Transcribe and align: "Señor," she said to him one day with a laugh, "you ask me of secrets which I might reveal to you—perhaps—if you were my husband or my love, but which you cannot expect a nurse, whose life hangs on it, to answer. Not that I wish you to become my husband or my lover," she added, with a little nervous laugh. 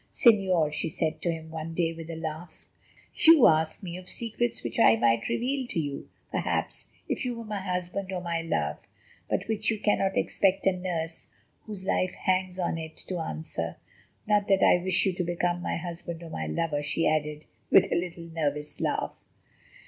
"Señor," 0.11 0.73
she 0.73 0.89
said 0.89 1.21
to 1.21 1.31
him 1.31 1.51
one 1.51 1.75
day 1.75 1.93
with 1.93 2.09
a 2.09 2.15
laugh, 2.15 2.67
"you 3.13 3.45
ask 3.45 3.83
me 3.83 3.97
of 3.97 4.09
secrets 4.09 4.63
which 4.63 4.79
I 4.79 4.95
might 4.95 5.29
reveal 5.29 5.67
to 5.67 5.79
you—perhaps—if 5.79 7.23
you 7.23 7.35
were 7.35 7.43
my 7.45 7.59
husband 7.59 8.11
or 8.11 8.19
my 8.19 8.41
love, 8.41 8.87
but 9.29 9.47
which 9.47 9.69
you 9.69 9.79
cannot 9.79 10.17
expect 10.17 10.65
a 10.65 10.71
nurse, 10.71 11.35
whose 11.67 11.85
life 11.85 12.15
hangs 12.15 12.57
on 12.57 12.79
it, 12.79 12.97
to 12.97 13.19
answer. 13.19 13.75
Not 14.25 14.47
that 14.47 14.63
I 14.63 14.81
wish 14.83 15.05
you 15.05 15.13
to 15.13 15.23
become 15.23 15.61
my 15.61 15.77
husband 15.77 16.23
or 16.23 16.31
my 16.31 16.47
lover," 16.47 16.81
she 16.81 17.07
added, 17.07 17.45
with 17.69 17.91
a 17.91 17.95
little 17.95 18.23
nervous 18.23 18.81
laugh. 18.81 19.23